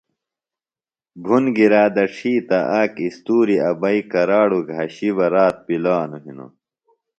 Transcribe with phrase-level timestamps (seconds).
[1.23, 6.51] بُھن گِرا دڇھی تہ آک اِستوریۡ ابئی کراڑوۡ گھشیۡ بہ رات پِلانوۡ ہِنوۡ